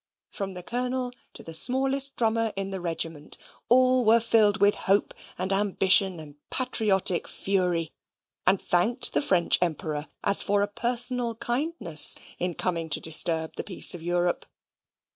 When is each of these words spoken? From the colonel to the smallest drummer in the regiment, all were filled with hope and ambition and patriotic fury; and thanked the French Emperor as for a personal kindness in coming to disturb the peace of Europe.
From 0.31 0.55
the 0.55 0.63
colonel 0.63 1.13
to 1.35 1.43
the 1.43 1.53
smallest 1.53 2.15
drummer 2.15 2.53
in 2.55 2.71
the 2.71 2.79
regiment, 2.81 3.37
all 3.69 4.03
were 4.03 4.19
filled 4.19 4.59
with 4.59 4.73
hope 4.89 5.13
and 5.37 5.53
ambition 5.53 6.19
and 6.19 6.37
patriotic 6.49 7.27
fury; 7.27 7.91
and 8.47 8.59
thanked 8.59 9.13
the 9.13 9.21
French 9.21 9.59
Emperor 9.61 10.07
as 10.23 10.41
for 10.41 10.63
a 10.63 10.67
personal 10.67 11.35
kindness 11.35 12.15
in 12.39 12.55
coming 12.55 12.89
to 12.89 12.99
disturb 12.99 13.57
the 13.57 13.63
peace 13.63 13.93
of 13.93 14.01
Europe. 14.01 14.47